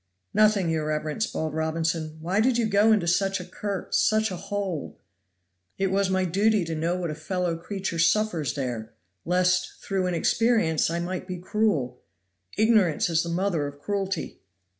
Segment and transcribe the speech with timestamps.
[0.33, 2.17] "Nothing, your reverence," bawled Robinson.
[2.21, 4.99] "Why did you go into such a cur into such a hole?"
[5.77, 8.93] "It was my duty to know what a fellow creature suffers there,
[9.25, 12.01] lest, through inexperience, I might be cruel.
[12.57, 14.41] Ignorance is the mother of cruelty!"